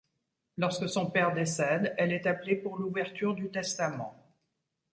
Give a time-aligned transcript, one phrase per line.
[0.57, 4.17] Lorsque son père décède, elle est appelée pour l'ouverture du testament.